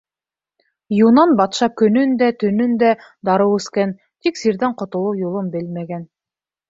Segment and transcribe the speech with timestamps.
[1.07, 2.89] Юнан батша көнөн дә, төтөн дә
[3.31, 3.93] дарыу эскән,
[4.27, 6.09] тик сирҙән ҡотолоу юлын белмәгән.